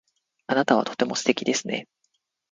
[0.47, 1.87] あなたはとても素敵ですね。